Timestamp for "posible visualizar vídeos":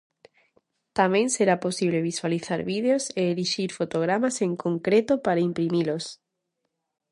1.65-3.03